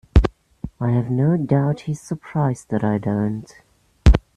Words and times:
I 0.79 0.89
have 0.93 1.11
no 1.11 1.37
doubt 1.37 1.81
he 1.81 1.91
is 1.91 2.01
surprised 2.01 2.69
that 2.71 2.83
I 2.83 2.97
don't. 2.97 3.53